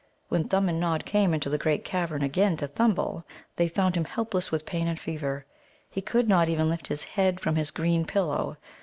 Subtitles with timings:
[0.29, 3.23] When Thumb and Nod came into the great cavern again to Thimble,
[3.55, 5.45] they found him helpless with pain and fever.
[5.91, 8.57] He could not even lift his head from his green pillow.